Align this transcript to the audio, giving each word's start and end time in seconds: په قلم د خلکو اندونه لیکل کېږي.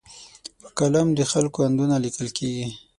په 0.61 0.67
قلم 0.77 1.07
د 1.13 1.19
خلکو 1.31 1.59
اندونه 1.67 1.95
لیکل 2.05 2.27
کېږي. 2.37 2.67